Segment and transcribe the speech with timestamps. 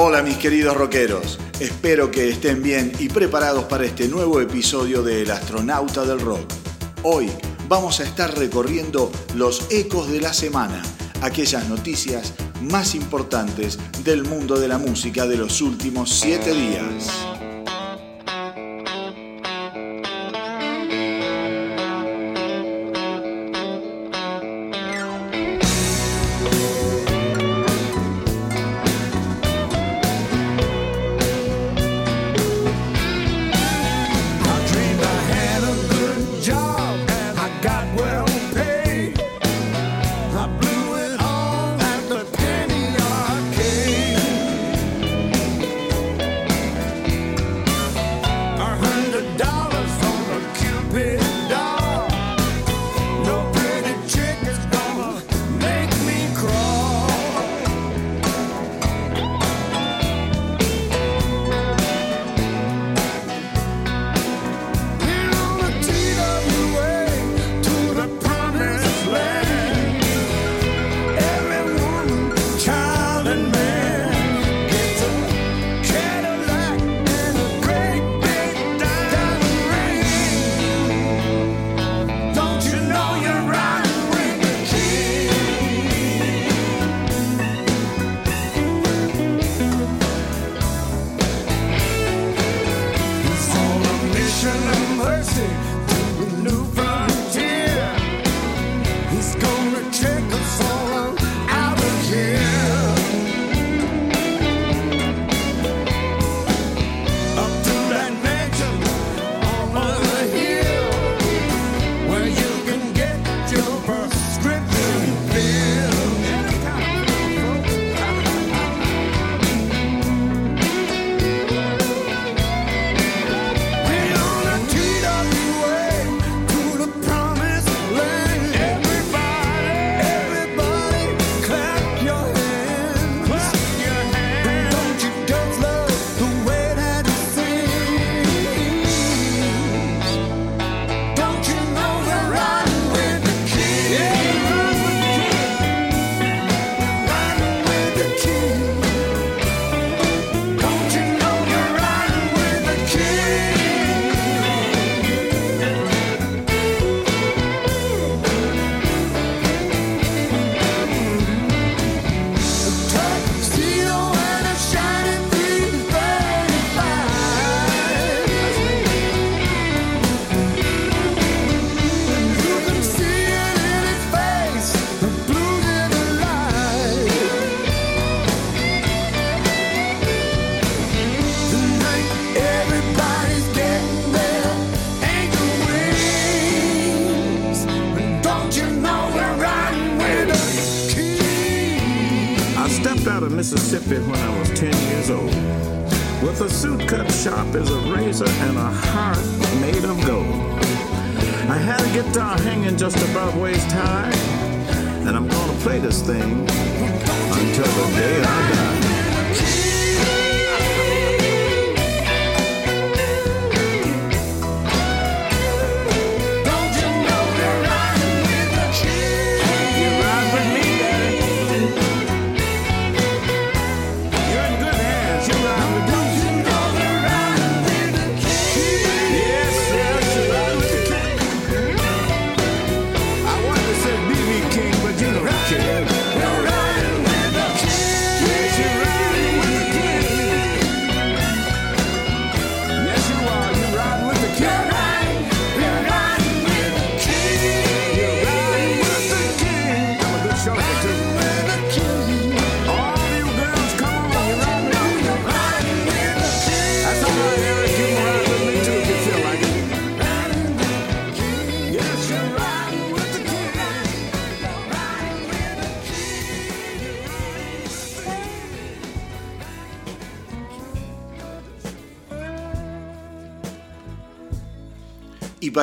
[0.00, 5.22] Hola mis queridos rockeros, espero que estén bien y preparados para este nuevo episodio de
[5.22, 6.52] El astronauta del rock.
[7.02, 7.28] Hoy
[7.66, 10.80] vamos a estar recorriendo los ecos de la semana,
[11.20, 12.32] aquellas noticias
[12.62, 17.10] más importantes del mundo de la música de los últimos siete días.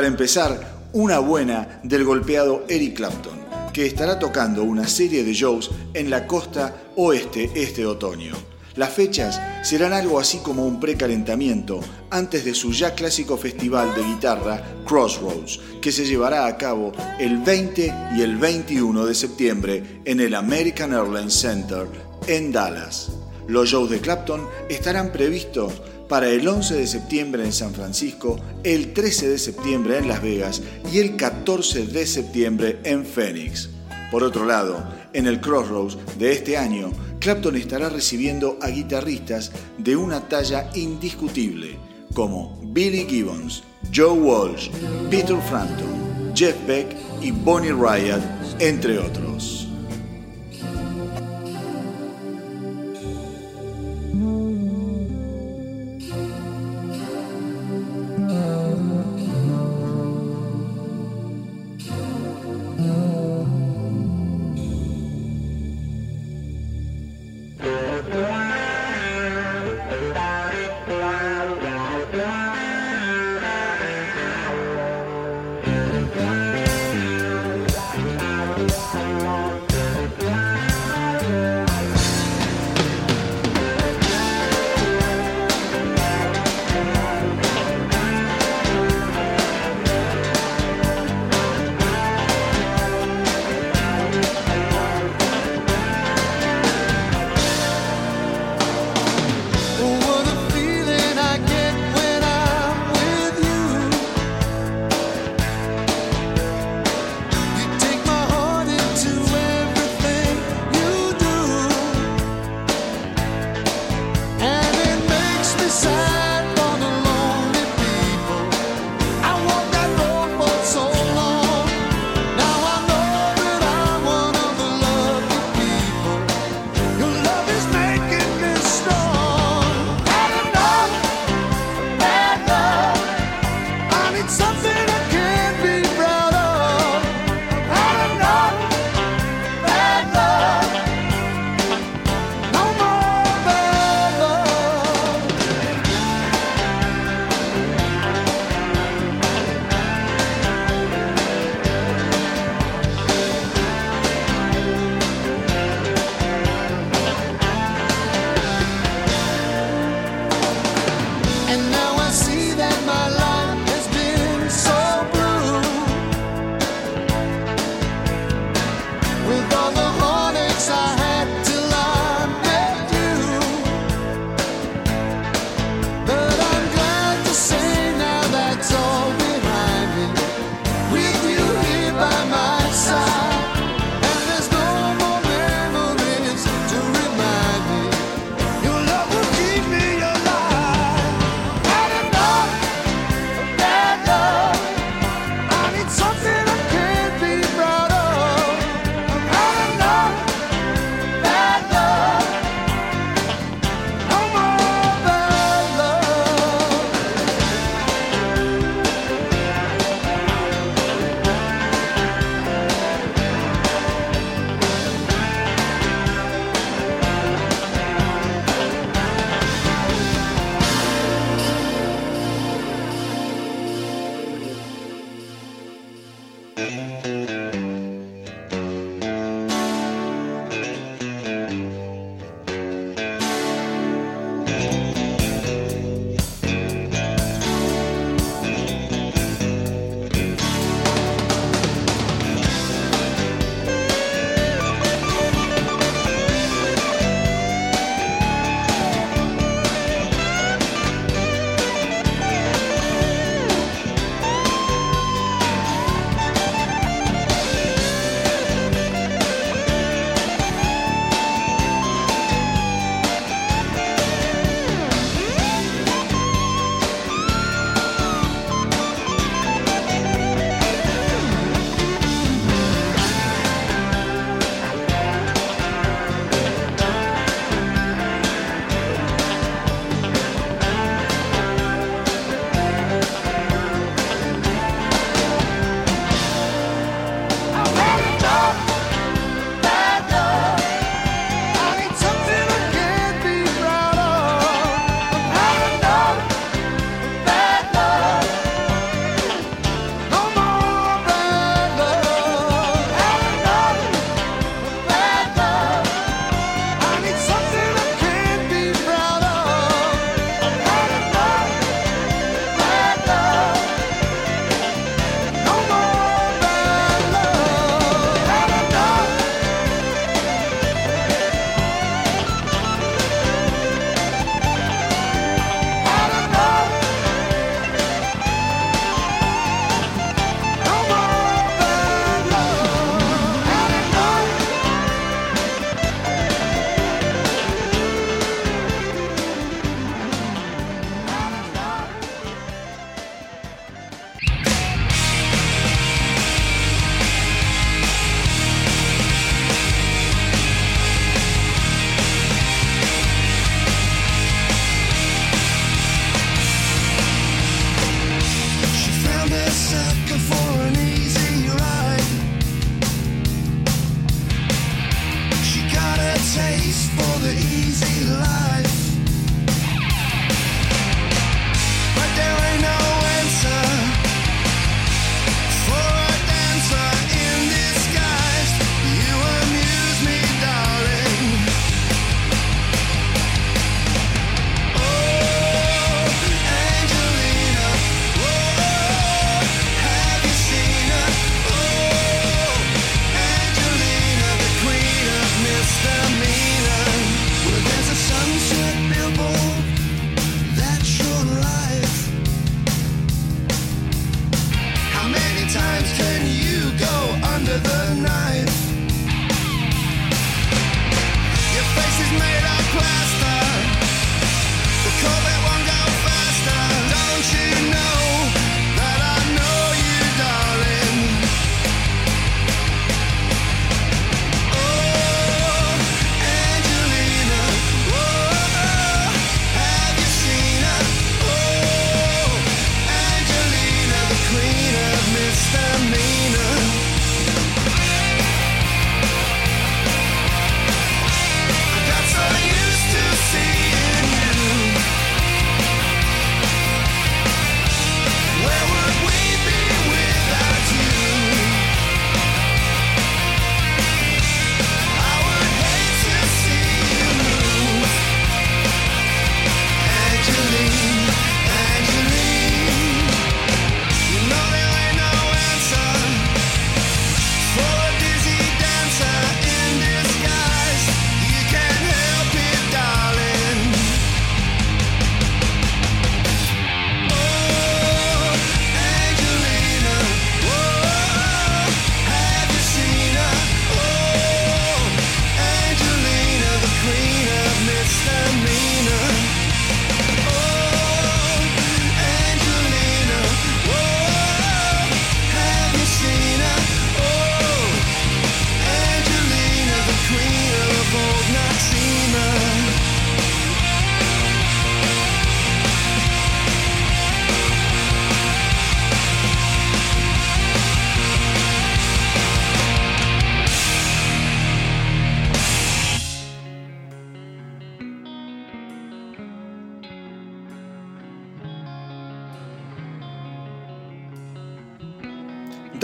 [0.06, 3.40] Para empezar, una buena del golpeado Eric Clapton,
[3.74, 8.36] que estará tocando una serie de shows en la costa oeste este otoño.
[8.76, 11.80] Las fechas serán algo así como un precalentamiento
[12.12, 17.40] antes de su ya clásico festival de guitarra Crossroads, que se llevará a cabo el
[17.40, 21.88] 20 y el 21 de septiembre en el American Airlines Center
[22.28, 23.10] en Dallas.
[23.48, 25.74] Los shows de Clapton estarán previstos
[26.08, 30.62] para el 11 de septiembre en San Francisco, el 13 de septiembre en Las Vegas
[30.92, 33.70] y el 14 de septiembre en Phoenix.
[34.12, 39.96] Por otro lado, en el Crossroads de este año, Clapton estará recibiendo a guitarristas de
[39.96, 41.78] una talla indiscutible,
[42.14, 43.64] como Billy Gibbons,
[43.94, 44.70] Joe Walsh,
[45.10, 48.22] Peter Frampton, Jeff Beck y Bonnie Ryan,
[48.60, 49.55] entre otros.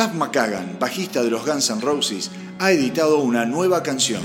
[0.02, 4.24] Duff McKagan, bajista de los Guns N' Roses, ha editado una nueva canción,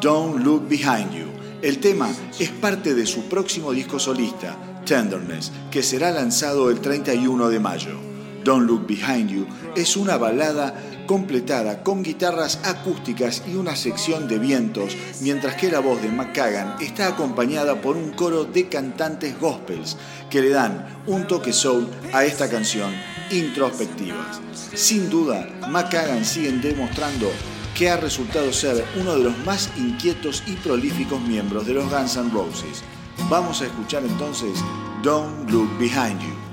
[0.00, 1.26] Don't Look Behind You.
[1.62, 7.48] El tema es parte de su próximo disco solista, Tenderness, que será lanzado el 31
[7.48, 7.98] de mayo.
[8.44, 14.38] Don't Look Behind You es una balada completada con guitarras acústicas y una sección de
[14.38, 19.96] vientos, mientras que la voz de McCagan está acompañada por un coro de cantantes gospels
[20.30, 22.92] que le dan un toque soul a esta canción
[23.30, 24.40] introspectivas.
[24.74, 27.30] Sin duda, McCagan sigue demostrando
[27.76, 32.16] que ha resultado ser uno de los más inquietos y prolíficos miembros de los Guns
[32.16, 32.82] N' Roses.
[33.28, 34.58] Vamos a escuchar entonces
[35.02, 36.45] Don't Look Behind You.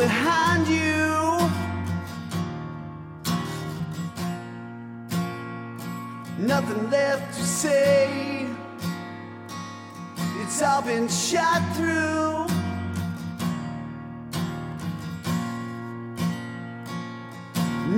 [0.00, 1.38] Behind you.
[6.38, 8.46] Nothing left to say.
[10.40, 12.46] It's all been shot through.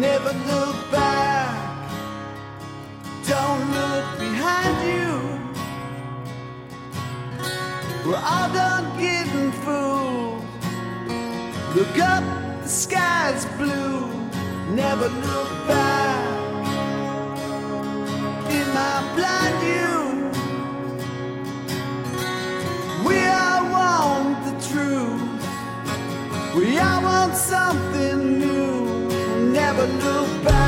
[0.06, 1.50] Never look back.
[3.28, 5.10] Don't look behind you.
[8.04, 9.21] We're all done getting.
[11.74, 12.22] Look up,
[12.62, 14.06] the sky's blue.
[14.74, 16.28] Never look back.
[18.50, 20.30] In my blind view,
[23.08, 25.22] we all want the truth.
[26.54, 29.08] We all want something new.
[29.50, 30.61] Never look back.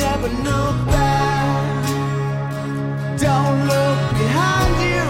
[0.00, 1.86] Never look back.
[3.18, 5.08] Don't look behind you.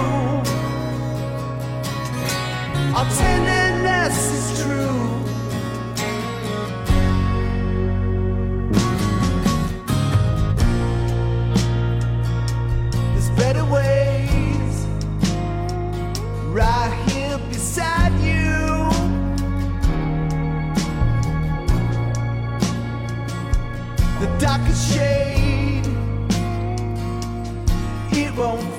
[2.97, 3.50] Our tenderness
[28.41, 28.70] bom.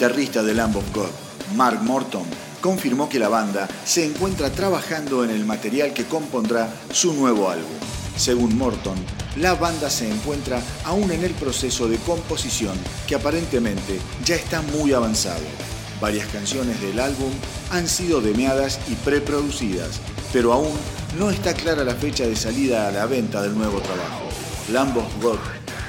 [0.00, 1.10] Guitarrista de Lamb of God,
[1.56, 2.22] Mark Morton,
[2.62, 7.68] confirmó que la banda se encuentra trabajando en el material que compondrá su nuevo álbum.
[8.16, 8.96] Según Morton,
[9.36, 14.94] la banda se encuentra aún en el proceso de composición que aparentemente ya está muy
[14.94, 15.44] avanzado.
[16.00, 17.30] Varias canciones del álbum
[17.70, 20.00] han sido demeadas y preproducidas,
[20.32, 20.72] pero aún
[21.18, 24.30] no está clara la fecha de salida a la venta del nuevo trabajo.
[24.72, 25.38] Lamb of God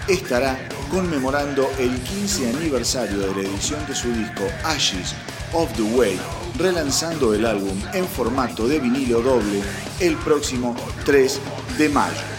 [0.10, 5.16] estará conmemorando el 15 aniversario de la edición de su disco Ashes
[5.54, 6.20] of the Way,
[6.58, 9.64] relanzando el álbum en formato de vinilo doble
[10.02, 10.76] el próximo
[11.06, 11.40] 3
[11.78, 12.31] de mayo.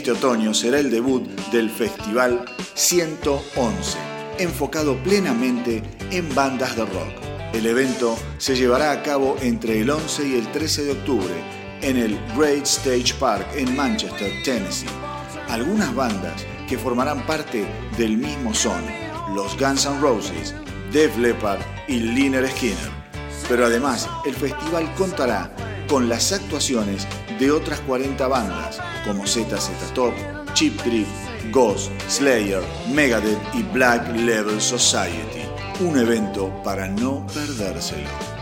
[0.00, 3.98] Este otoño será el debut del Festival 111,
[4.38, 7.12] enfocado plenamente en bandas de rock.
[7.52, 11.34] El evento se llevará a cabo entre el 11 y el 13 de octubre
[11.82, 14.86] en el Great Stage Park en Manchester, Tennessee.
[15.50, 17.66] Algunas bandas que formarán parte
[17.98, 18.82] del mismo son
[19.34, 20.54] los Guns N' Roses,
[20.90, 22.90] Def Leppard y Liner Skinner.
[23.50, 25.54] Pero además, el festival contará
[25.90, 27.06] con las actuaciones
[27.40, 30.12] de otras 40 bandas como ZZ Top,
[30.52, 31.08] Chip Trick,
[31.50, 35.40] Ghost, Slayer, Megadeth y Black Level Society.
[35.80, 38.39] Un evento para no perdérselo.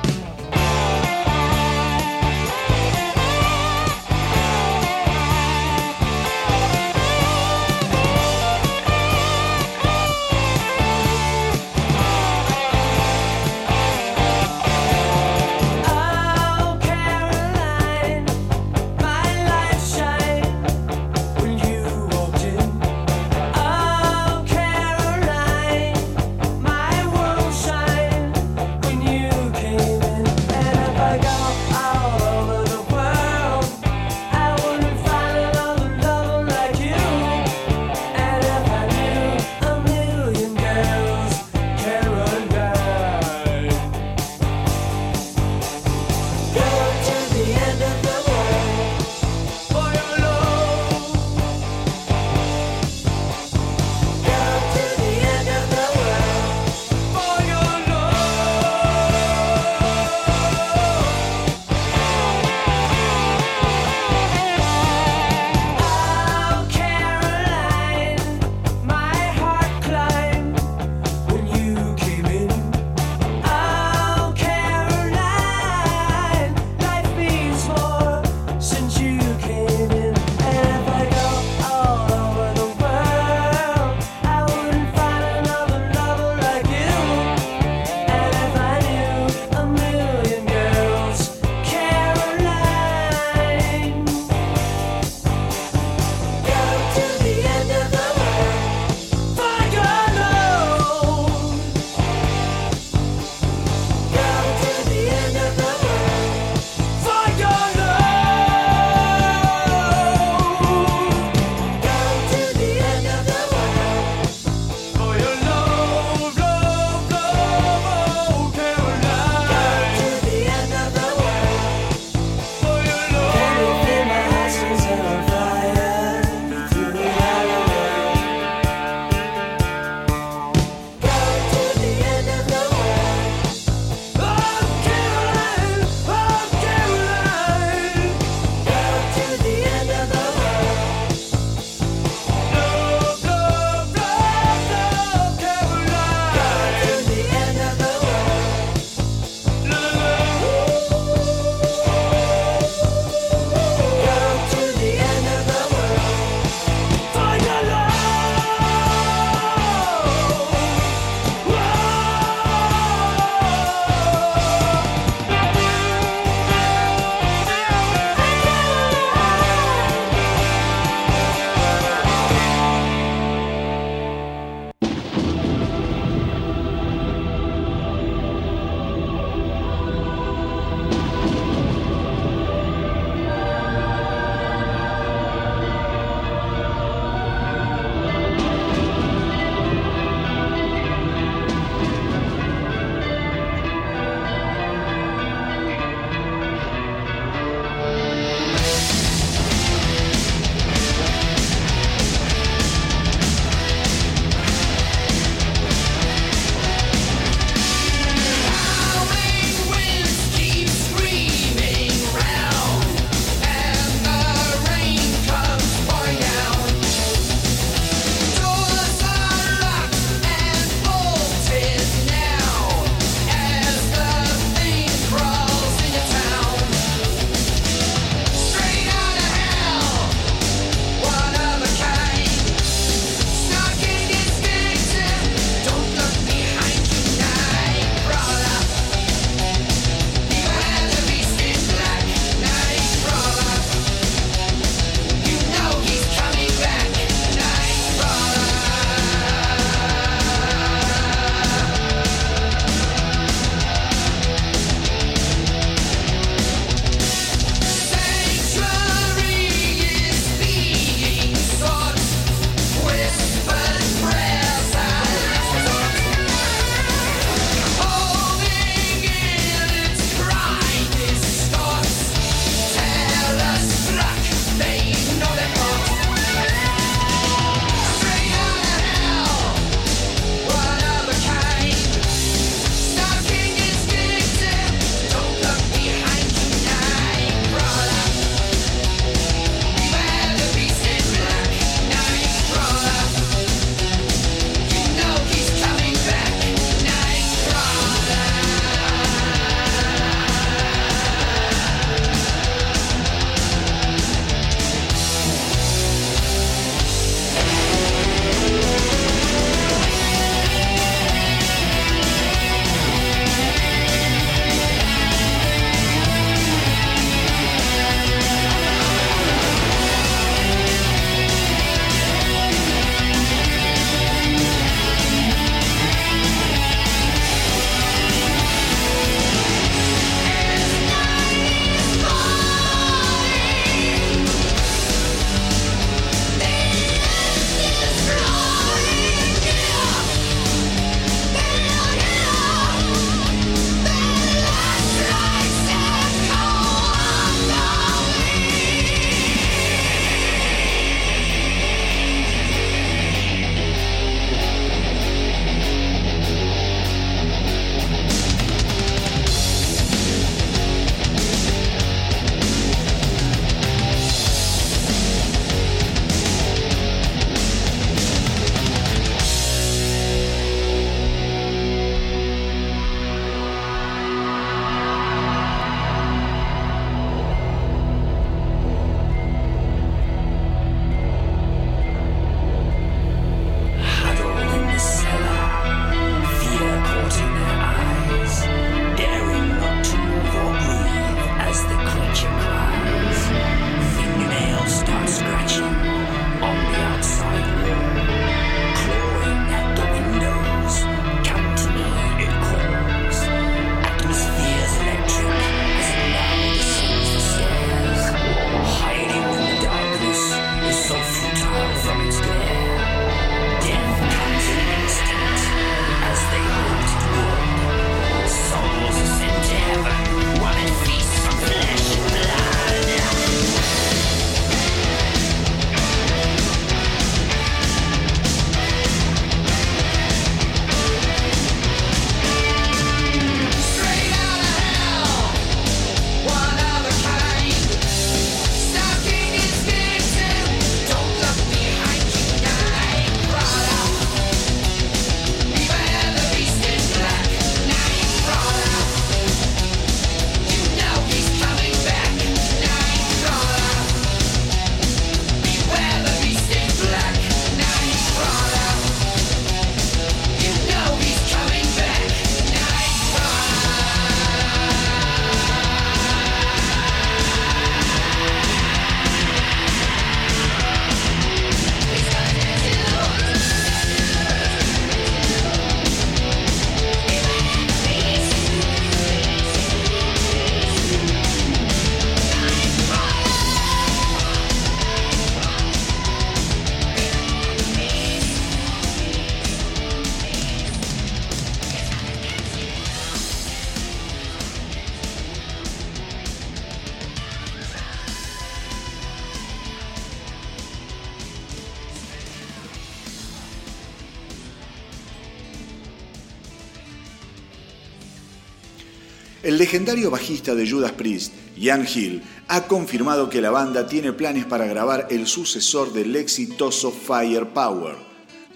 [509.79, 514.67] Legendario bajista de Judas Priest, Ian Hill, ha confirmado que la banda tiene planes para
[514.67, 517.95] grabar el sucesor del exitoso Firepower.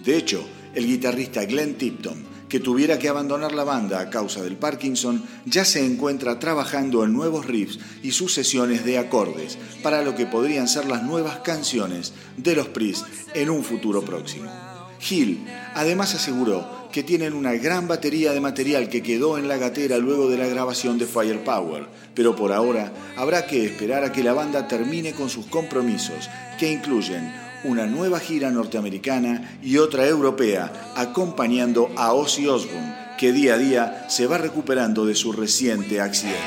[0.03, 0.43] De hecho,
[0.75, 5.63] el guitarrista Glenn Tipton, que tuviera que abandonar la banda a causa del Parkinson, ya
[5.63, 10.87] se encuentra trabajando en nuevos riffs y sucesiones de acordes para lo que podrían ser
[10.87, 14.72] las nuevas canciones de los Priest en un futuro próximo.
[15.09, 19.97] Hill además aseguró que tienen una gran batería de material que quedó en la gatera
[19.97, 24.33] luego de la grabación de Firepower, pero por ahora habrá que esperar a que la
[24.33, 26.29] banda termine con sus compromisos,
[26.59, 27.33] que incluyen
[27.63, 34.05] una nueva gira norteamericana y otra europea, acompañando a Ozzy Osbourne, que día a día
[34.09, 36.39] se va recuperando de su reciente accidente.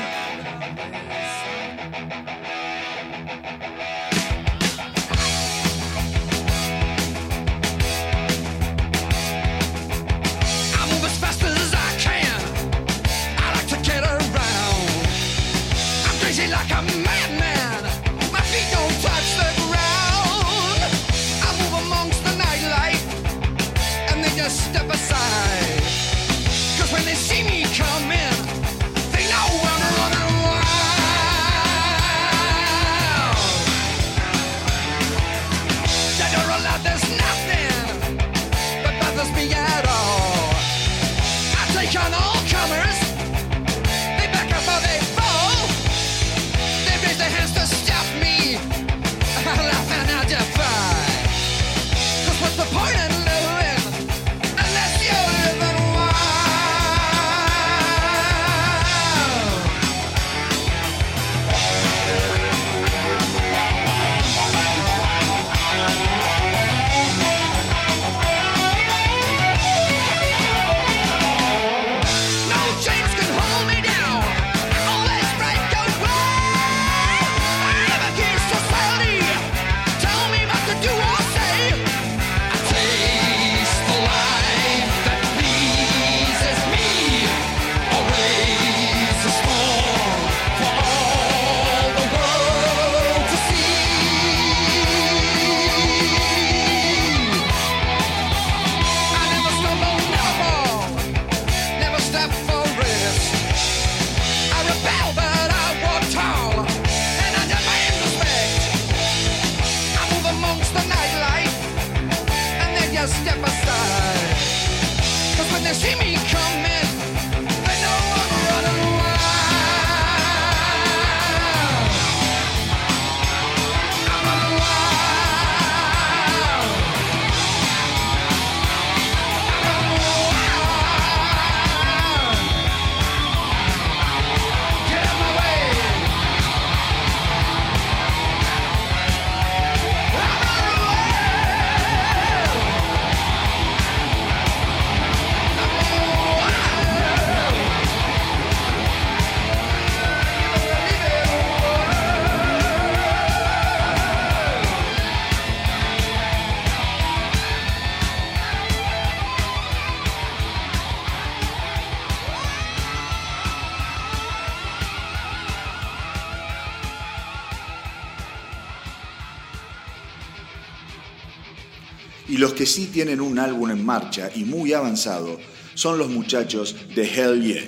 [172.97, 175.37] Tienen un álbum en marcha y muy avanzado
[175.75, 177.61] son los muchachos de Hell Yeah.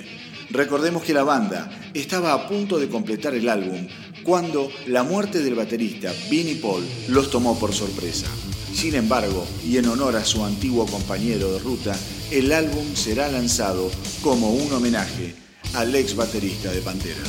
[0.50, 3.86] Recordemos que la banda estaba a punto de completar el álbum
[4.24, 8.26] cuando la muerte del baterista Vinnie Paul los tomó por sorpresa.
[8.74, 11.96] Sin embargo, y en honor a su antiguo compañero de ruta,
[12.32, 13.88] el álbum será lanzado
[14.22, 15.36] como un homenaje
[15.74, 17.22] al ex baterista de Pantera.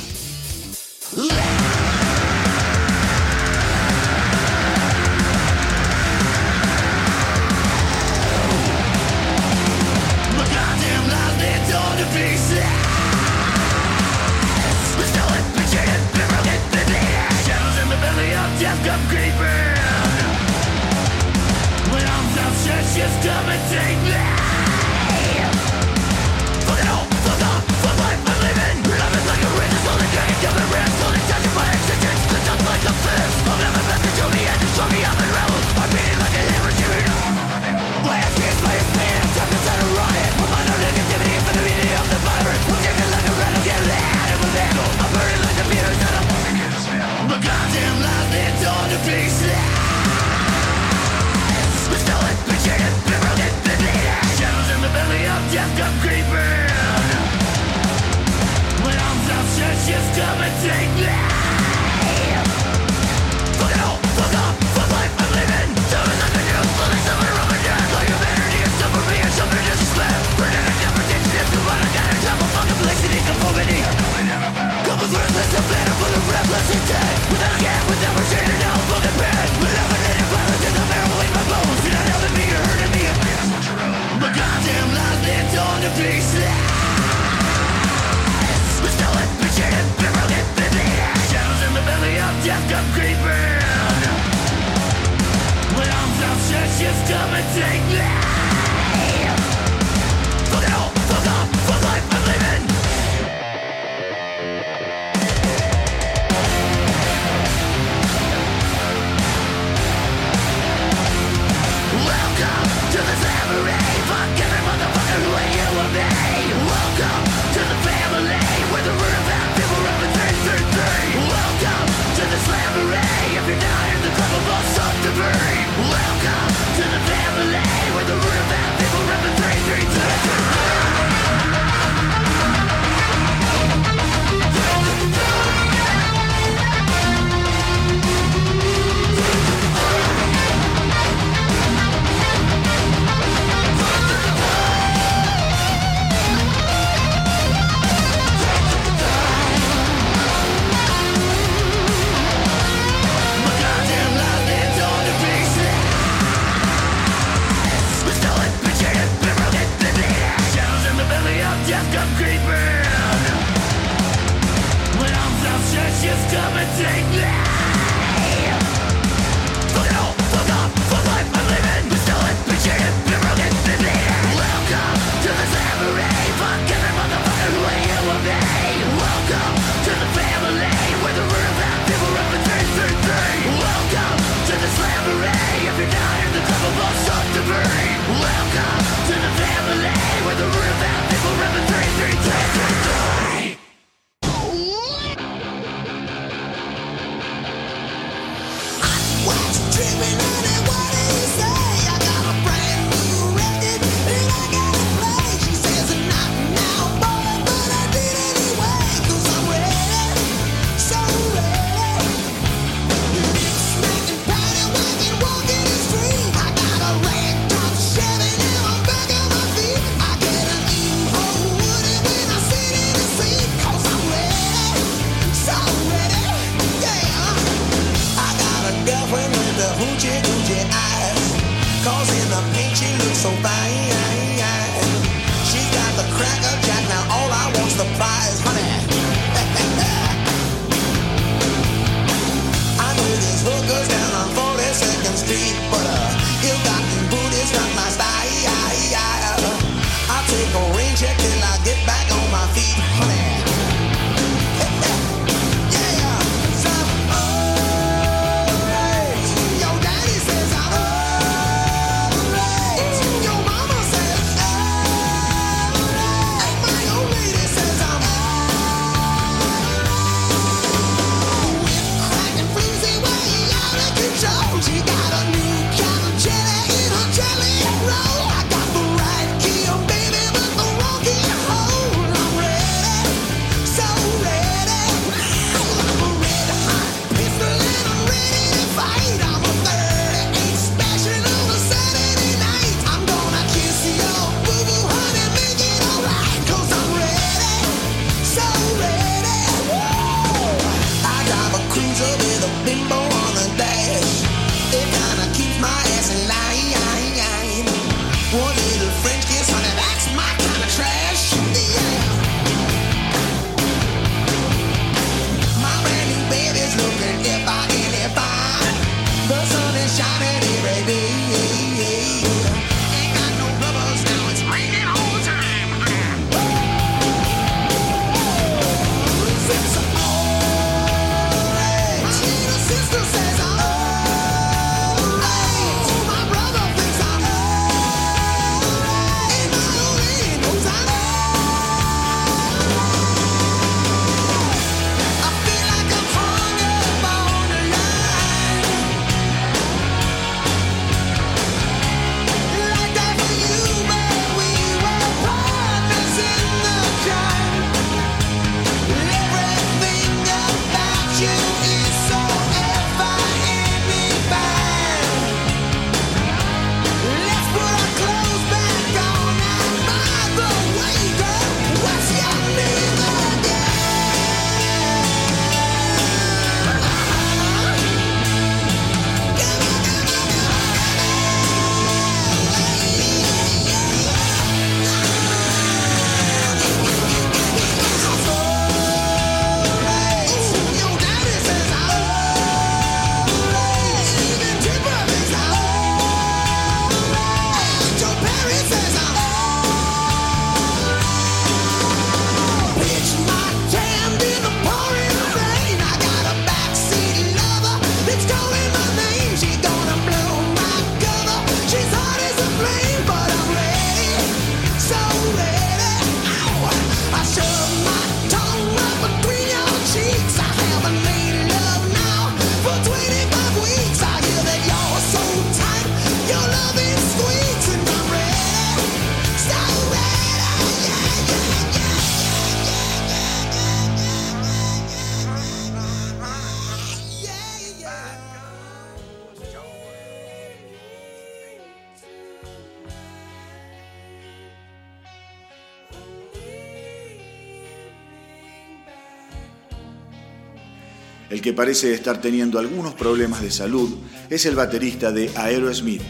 [451.62, 453.88] Parece estar teniendo algunos problemas de salud
[454.32, 456.02] es el baterista de Aerosmith,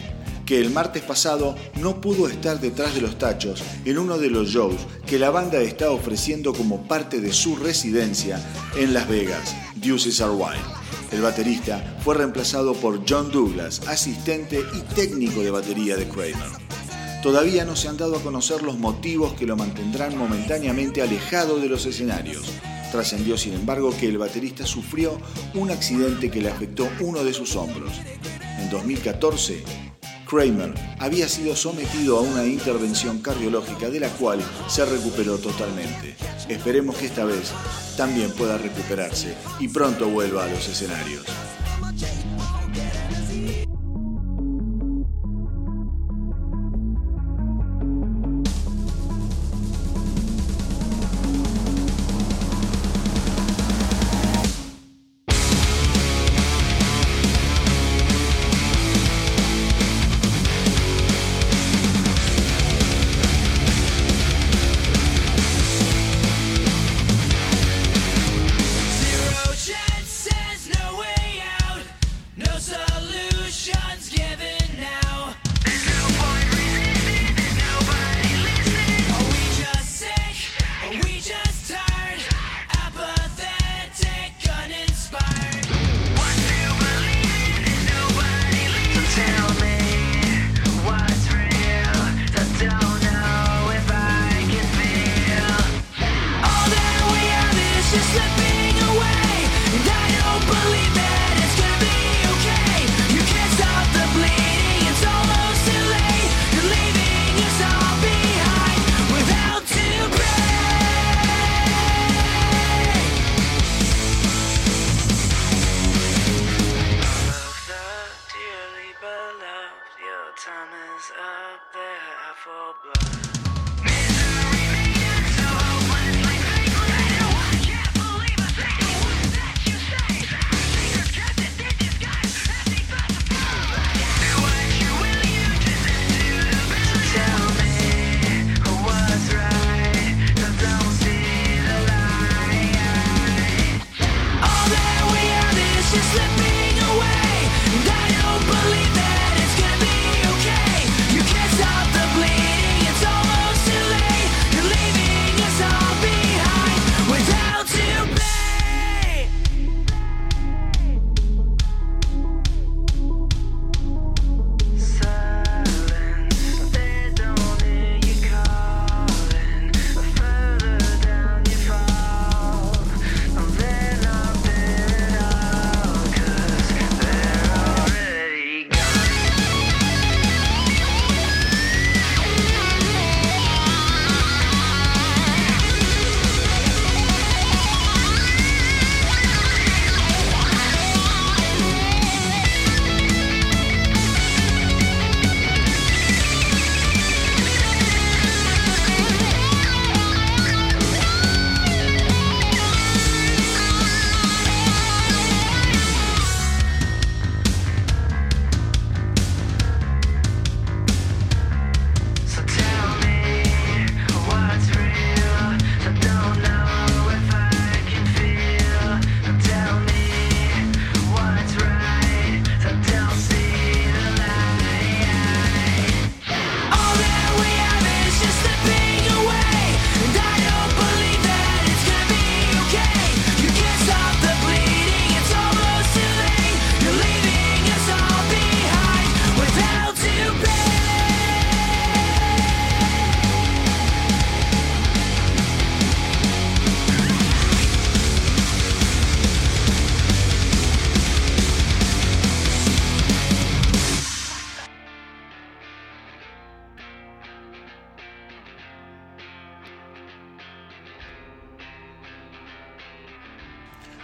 [0.46, 4.48] que el martes pasado no pudo estar detrás de los tachos en uno de los
[4.48, 8.40] shows que la banda está ofreciendo como parte de su residencia
[8.78, 10.64] en Las Vegas, Deuces Are Wild.
[11.10, 16.62] El baterista fue reemplazado por John Douglas, asistente y técnico de batería de Kramer.
[17.22, 21.68] Todavía no se han dado a conocer los motivos que lo mantendrán momentáneamente alejado de
[21.68, 22.42] los escenarios.
[22.92, 25.18] Trascendió, sin embargo, que el baterista sufrió
[25.54, 27.90] un accidente que le afectó uno de sus hombros.
[28.60, 29.64] En 2014,
[30.28, 36.16] Kramer había sido sometido a una intervención cardiológica de la cual se recuperó totalmente.
[36.50, 37.52] Esperemos que esta vez
[37.96, 41.24] también pueda recuperarse y pronto vuelva a los escenarios.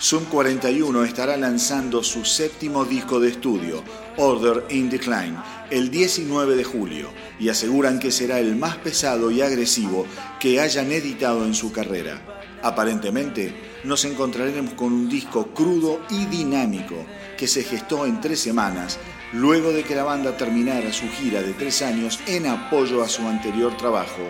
[0.08, 3.84] Zoom 41 estará lanzando su séptimo disco de estudio,
[4.16, 5.36] Order in Decline,
[5.68, 10.06] el 19 de julio, y aseguran que será el más pesado y agresivo
[10.40, 12.22] que hayan editado en su carrera.
[12.62, 13.52] Aparentemente,
[13.84, 17.04] nos encontraremos con un disco crudo y dinámico
[17.36, 18.98] que se gestó en tres semanas
[19.34, 23.28] luego de que la banda terminara su gira de tres años en apoyo a su
[23.28, 24.22] anterior trabajo,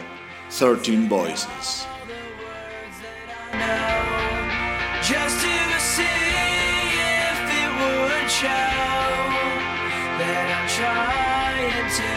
[0.58, 1.86] 13 Voices.
[5.08, 8.76] just to see if it would show
[10.20, 12.10] that I'm trying to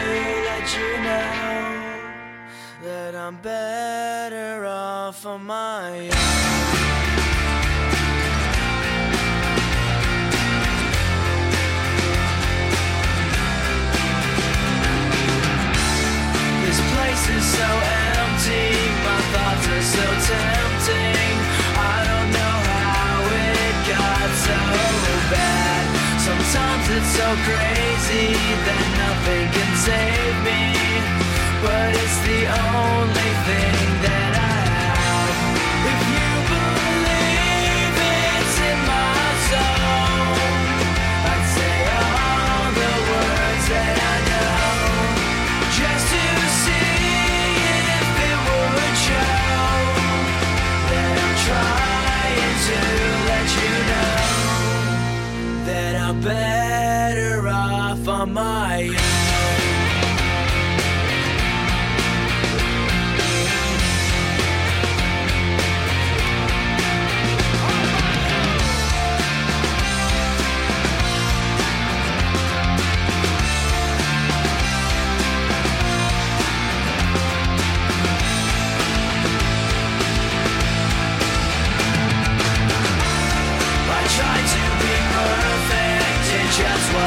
[0.49, 1.31] let you know
[2.83, 6.09] that I'm better off on my own.
[16.65, 17.69] This place is so
[18.19, 18.67] empty,
[19.07, 21.30] my thoughts are so tempting.
[27.17, 28.31] So crazy
[28.65, 30.63] that nothing can save me.
[31.59, 35.35] But it's the only thing that I have.
[35.91, 40.39] If you believe it's in my soul,
[41.31, 44.71] I'd say all the words that I know.
[45.79, 46.25] Just to
[46.63, 46.95] see
[47.99, 49.35] if it would show
[50.91, 52.79] that I'm trying to
[53.29, 54.23] let you know
[55.67, 56.60] that I'm better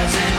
[0.05, 0.34] rising.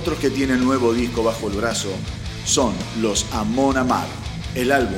[0.00, 1.90] Otros que tienen nuevo disco bajo el brazo
[2.46, 2.72] son
[3.02, 4.06] los Amon Amar.
[4.54, 4.96] El álbum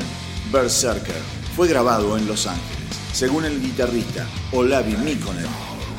[0.53, 1.21] Berserker
[1.57, 3.01] fue grabado en Los Ángeles.
[3.13, 5.49] Según el guitarrista Olavi Mikkonen,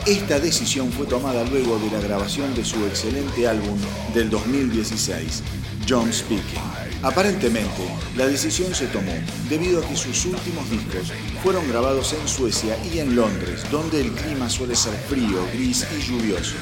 [0.05, 3.77] esta decisión fue tomada luego de la grabación de su excelente álbum
[4.13, 5.43] del 2016,
[5.85, 6.61] John Speaking.
[7.01, 7.83] Aparentemente,
[8.15, 9.11] la decisión se tomó
[9.49, 11.11] debido a que sus últimos discos
[11.43, 16.01] fueron grabados en Suecia y en Londres, donde el clima suele ser frío, gris y
[16.01, 16.55] lluvioso.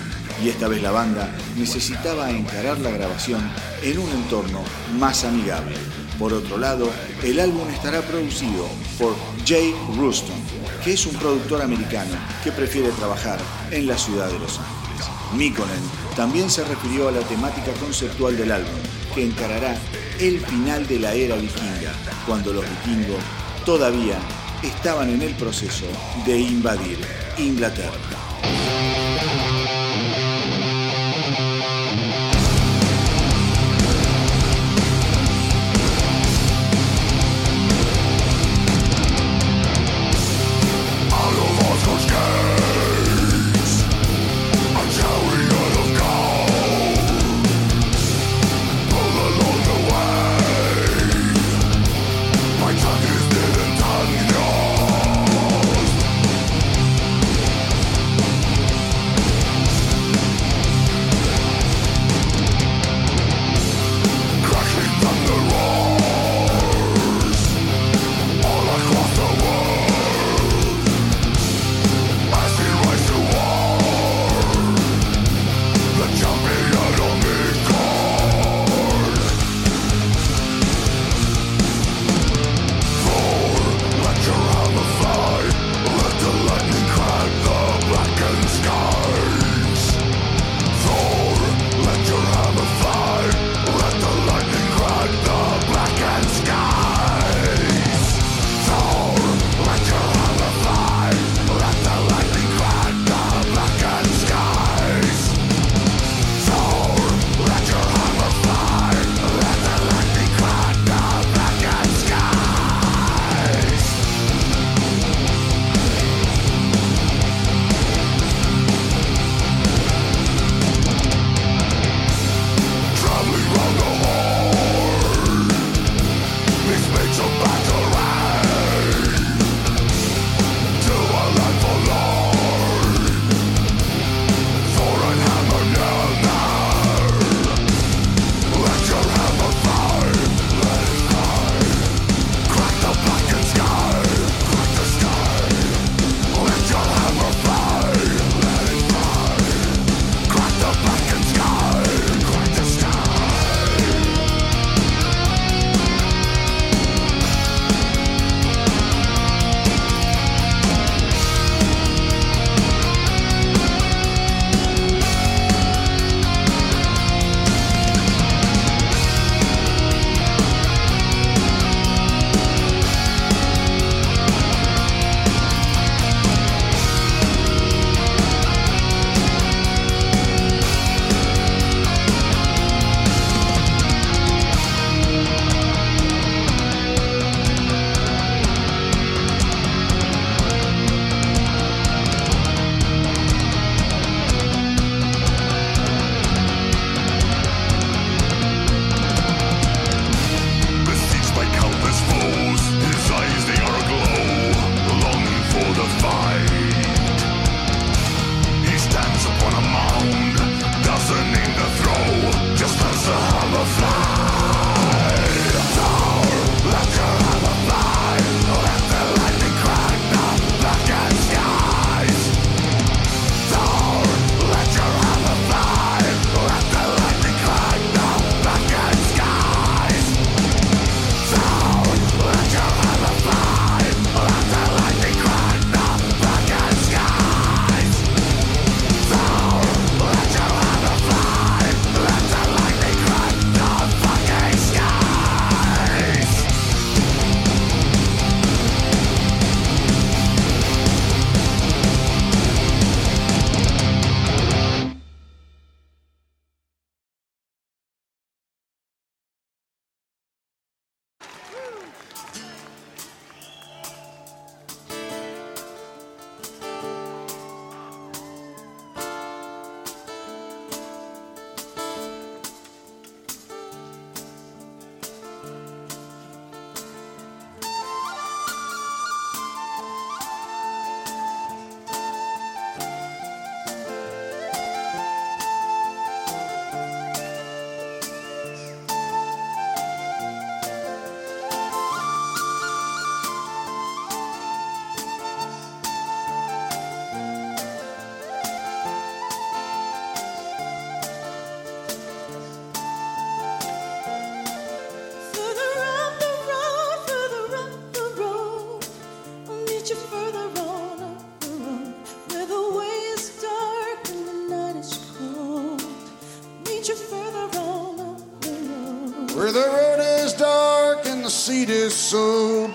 [0.44, 3.42] Y esta vez la banda necesitaba encarar la grabación
[3.84, 4.64] en un entorno
[5.00, 5.76] más amigable.
[6.18, 6.89] Por otro lado,
[7.24, 8.68] el álbum estará producido
[8.98, 9.16] por
[9.46, 10.36] Jay Ruston,
[10.84, 13.39] que es un productor americano que prefiere trabajar
[13.72, 15.10] en la ciudad de Los Ángeles.
[15.36, 15.82] Mikkonen
[16.16, 18.80] también se refirió a la temática conceptual del álbum,
[19.14, 19.76] que encarará
[20.20, 21.94] el final de la era vikinga,
[22.28, 23.22] cuando los vikingos
[23.66, 24.18] todavía
[24.64, 25.86] estaban en el proceso
[26.26, 26.98] de invadir
[27.38, 28.91] Inglaterra.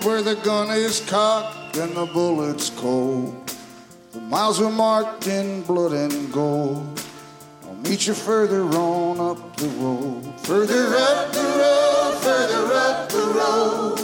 [0.07, 3.35] Where the gun is cocked and the bullet's cold.
[4.13, 7.03] The miles are marked in blood and gold.
[7.65, 10.23] I'll meet you further on up the road.
[10.43, 13.99] Further up the road, further up the road.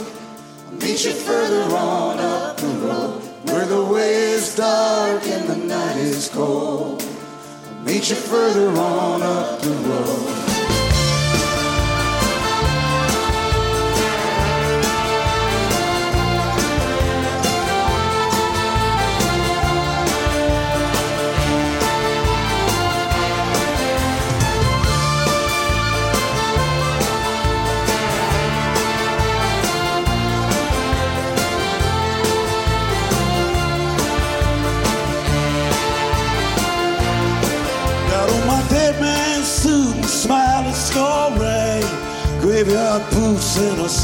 [0.66, 3.22] I'll meet you further on up the road.
[3.48, 7.02] Where the way is dark and the night is cold.
[7.02, 10.33] I'll meet you further on up the road.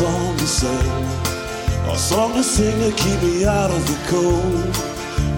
[0.01, 0.93] Song to sing.
[1.93, 4.73] A song to sing to keep me out of the cold.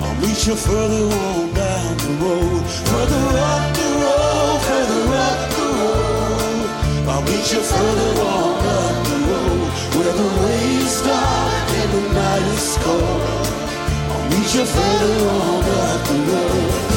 [0.02, 2.62] I'll meet you further on down the road.
[2.90, 6.66] Further up the road, further up the road.
[7.10, 9.68] I'll meet you further on up the road.
[9.96, 13.46] Where the way is dark and the night is cold.
[14.12, 16.91] I'll meet you further on up the road.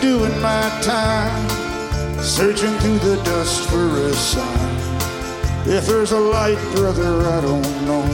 [0.00, 1.48] Doing my time,
[2.20, 4.74] searching through the dust for a sign.
[5.66, 8.04] If there's a light, brother, I don't know.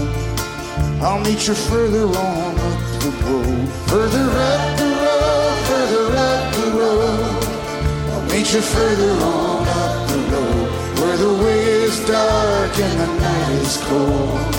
[1.03, 3.69] I'll meet you further on up the road.
[3.89, 7.45] Further up the road, further up the road.
[8.13, 10.71] I'll meet you further on up the road.
[11.01, 14.55] Where the way is dark and the night is cold.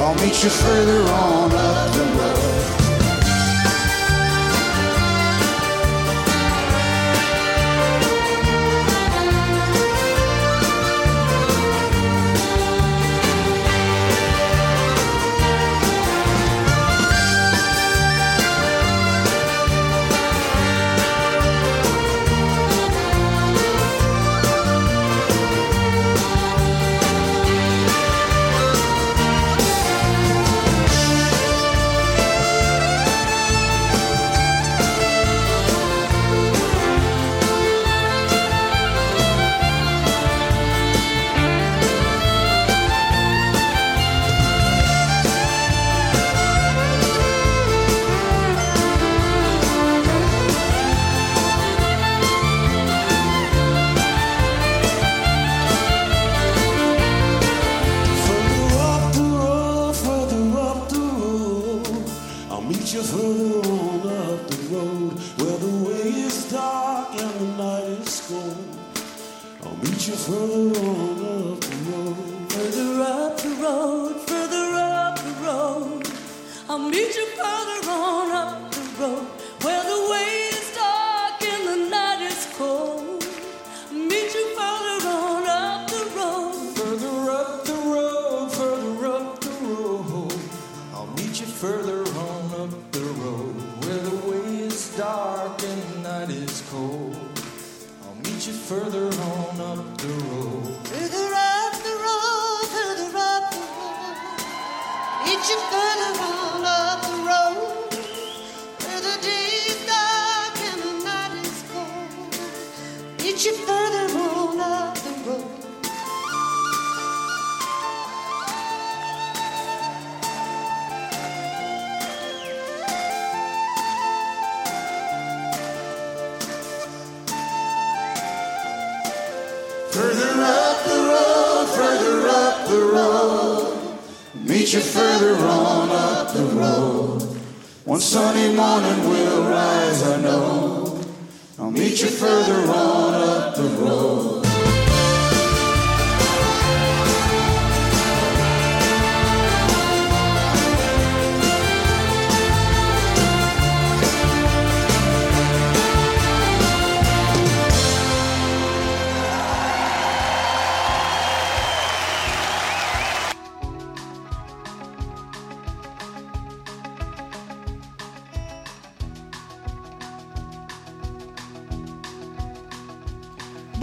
[0.00, 2.57] I'll meet you further on up the road.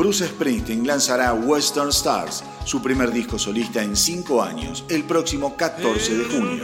[0.06, 6.18] Bruce Springsteen lanzará Western Stars, su primer disco solista en cinco años, el próximo 14
[6.20, 6.64] de junio.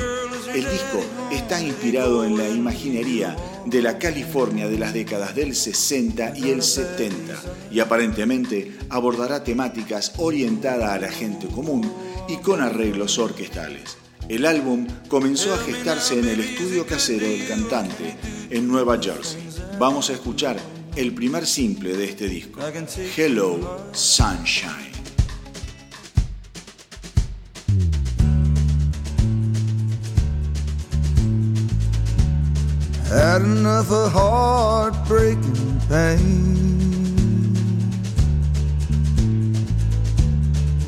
[0.54, 3.36] El disco está inspirado en la imaginería
[3.66, 7.34] de la California de las décadas del 60 y el 70
[7.72, 11.92] y aparentemente abordará temáticas orientadas a la gente común
[12.30, 13.98] y con arreglos orquestales.
[14.30, 18.16] El álbum comenzó a gestarse en el estudio casero del cantante
[18.52, 19.42] en Nueva Jersey.
[19.80, 20.58] Vamos a escuchar
[20.96, 22.60] el primer simple de este disco,
[23.16, 24.92] Hello Sunshine.
[33.10, 37.54] Had enough of heartbreaking pain.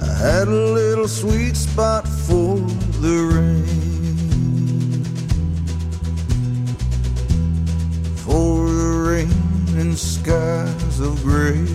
[0.01, 2.55] I had a little sweet spot for
[3.01, 3.72] the rain.
[9.95, 11.65] Skies of gray.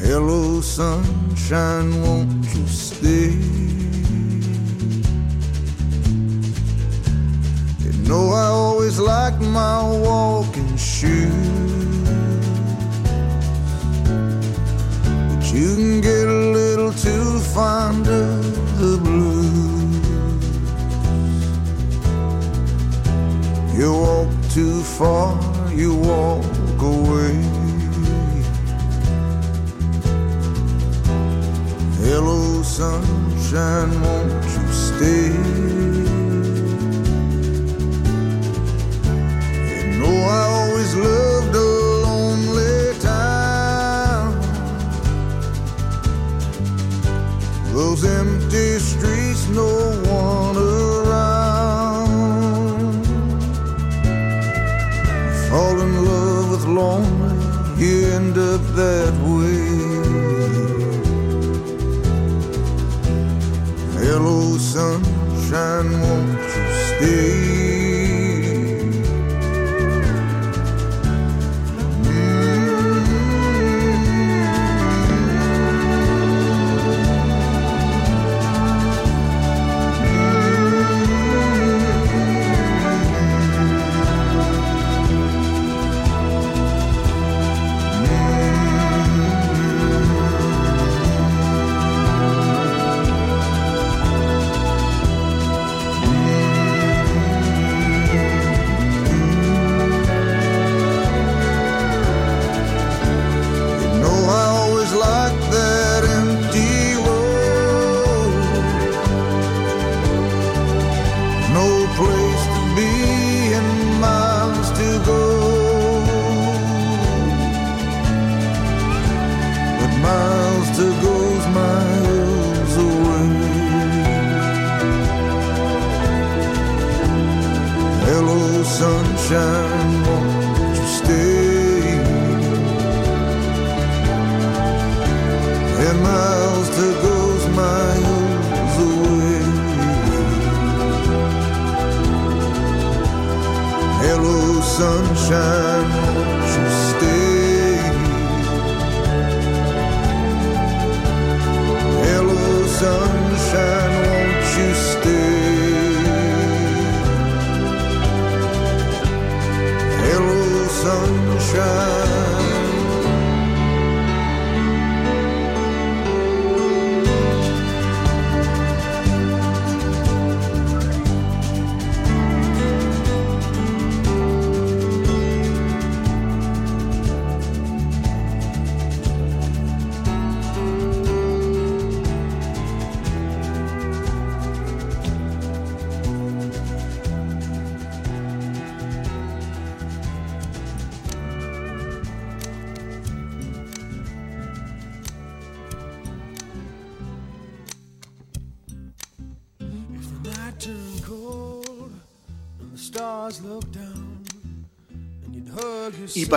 [0.00, 3.34] Hello, sunshine, won't you stay?
[7.84, 12.08] You know I always like my walking shoes.
[15.28, 19.77] But you can get a little too fond of the blues.
[23.78, 25.38] You walk too far,
[25.72, 27.36] you walk away.
[32.02, 35.30] Hello, sunshine, won't you stay?
[39.70, 41.70] You know I always loved a
[42.06, 44.40] lonely town.
[47.72, 49.70] Those empty streets, no
[50.10, 50.87] one around.
[56.68, 57.36] Lonely,
[57.82, 59.88] you end up that way.
[64.00, 67.57] Hello, sunshine, won't you stay?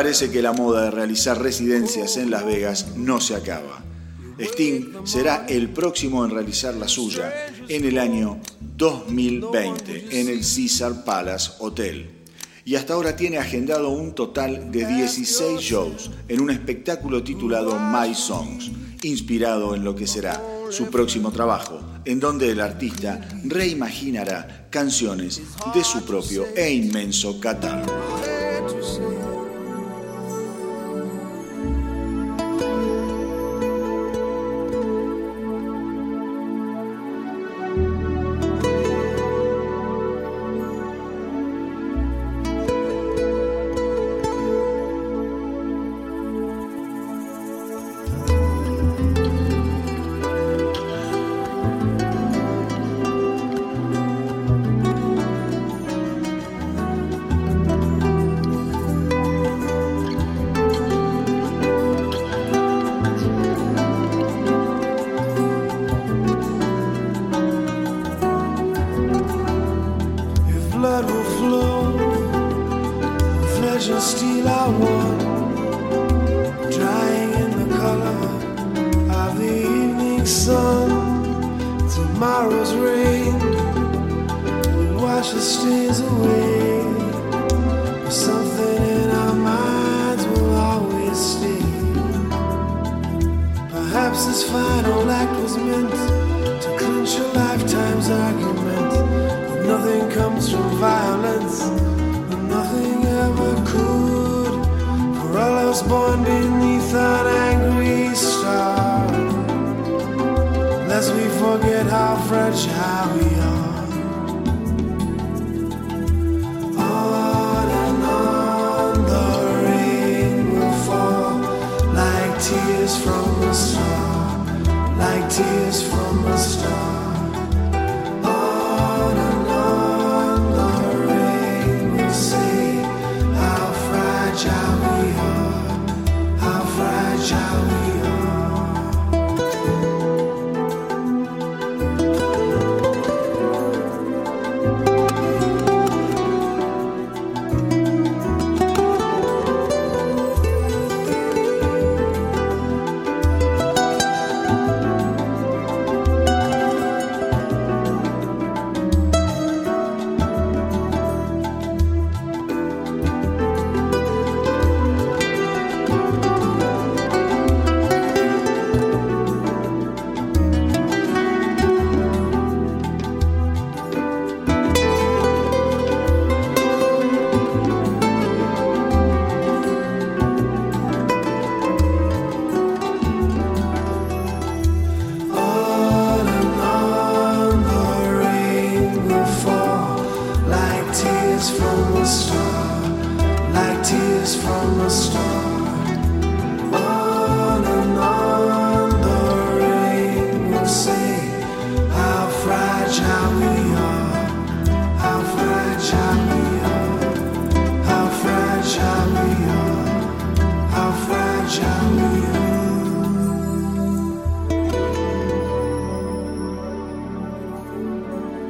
[0.02, 3.84] Parece que la moda de realizar residencias en Las Vegas no se acaba.
[4.40, 7.32] Sting será el próximo en realizar la suya
[7.68, 8.40] en el año
[8.78, 12.10] 2020 en el Caesar Palace Hotel.
[12.66, 18.16] Y hasta ahora tiene agendado un total de 16 shows en un espectáculo titulado My
[18.16, 18.72] Songs,
[19.04, 20.42] inspirado en lo que será
[20.72, 25.44] su próximo trabajo, en donde el artista reimaginará canciones
[25.76, 28.01] de su propio e inmenso catálogo.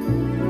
[0.04, 0.41] 嗯。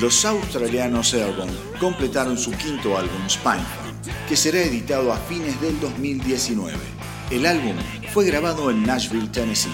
[0.00, 3.92] los australianos Airborne completaron su quinto álbum, Spinefall,
[4.26, 6.74] que será editado a fines del 2019.
[7.30, 7.76] El álbum
[8.12, 9.68] fue grabado en Nashville, Tennessee.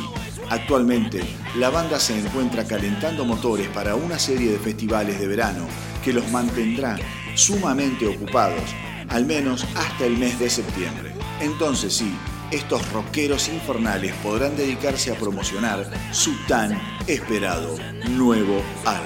[0.51, 1.23] Actualmente,
[1.57, 5.67] la banda se encuentra calentando motores para una serie de festivales de verano
[6.05, 6.97] que los mantendrá
[7.37, 8.63] sumamente ocupados,
[9.09, 11.13] al menos hasta el mes de septiembre.
[11.41, 12.13] Entonces sí,
[12.51, 17.77] estos rockeros infernales podrán dedicarse a promocionar su tan esperado
[18.09, 19.06] nuevo álbum.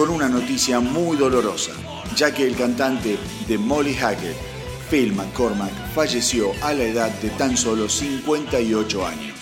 [0.00, 1.72] Con una noticia muy dolorosa,
[2.16, 4.34] ya que el cantante de Molly Hackett,
[4.88, 9.36] Phil McCormack, falleció a la edad de tan solo 58 años.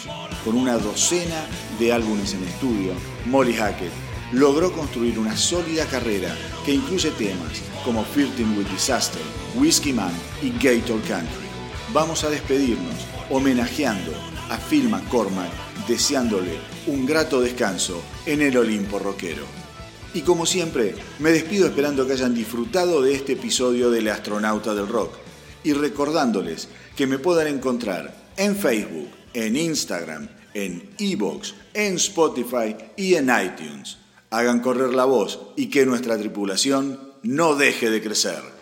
[0.44, 1.46] Con una docena
[1.78, 2.90] de álbumes en estudio,
[3.26, 3.92] Molly Hackett
[4.32, 6.34] logró construir una sólida carrera
[6.66, 9.22] que incluye temas como Flirting with Disaster,
[9.54, 10.10] Whiskey Man
[10.42, 11.46] y Gator Country.
[11.92, 14.10] Vamos a despedirnos homenajeando
[14.50, 15.52] a Phil McCormack,
[15.86, 16.58] deseándole
[16.88, 19.67] un grato descanso en el Olimpo rockero.
[20.14, 24.88] Y como siempre, me despido esperando que hayan disfrutado de este episodio del Astronauta del
[24.88, 25.14] Rock
[25.62, 33.14] y recordándoles que me puedan encontrar en Facebook, en Instagram, en Evox, en Spotify y
[33.14, 33.98] en iTunes.
[34.30, 38.57] Hagan correr la voz y que nuestra tripulación no deje de crecer.